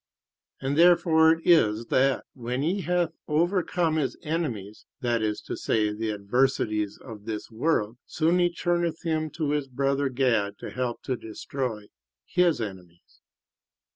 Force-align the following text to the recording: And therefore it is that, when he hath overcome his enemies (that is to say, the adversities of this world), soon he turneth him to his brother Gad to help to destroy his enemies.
And 0.59 0.79
therefore 0.79 1.29
it 1.31 1.45
is 1.45 1.85
that, 1.89 2.25
when 2.33 2.63
he 2.63 2.81
hath 2.81 3.11
overcome 3.27 3.97
his 3.97 4.17
enemies 4.23 4.87
(that 5.01 5.21
is 5.21 5.41
to 5.41 5.55
say, 5.55 5.93
the 5.93 6.09
adversities 6.11 6.97
of 6.97 7.25
this 7.25 7.51
world), 7.51 7.97
soon 8.07 8.39
he 8.39 8.51
turneth 8.51 9.03
him 9.03 9.29
to 9.37 9.51
his 9.51 9.67
brother 9.67 10.09
Gad 10.09 10.57
to 10.57 10.71
help 10.71 11.03
to 11.03 11.15
destroy 11.15 11.89
his 12.25 12.59
enemies. 12.59 13.21